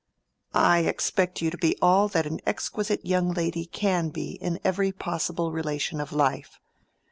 "I 0.55 0.79
expect 0.79 1.43
you 1.43 1.51
to 1.51 1.59
be 1.59 1.77
all 1.79 2.07
that 2.07 2.25
an 2.25 2.39
exquisite 2.43 3.05
young 3.05 3.31
lady 3.33 3.65
can 3.67 4.09
be 4.09 4.31
in 4.31 4.59
every 4.63 4.91
possible 4.91 5.51
relation 5.51 6.01
of 6.01 6.11
life. 6.11 6.59